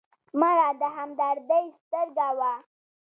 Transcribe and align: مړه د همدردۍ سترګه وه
مړه 0.39 0.67
د 0.79 0.81
همدردۍ 0.95 1.65
سترګه 1.79 2.27
وه 2.37 2.53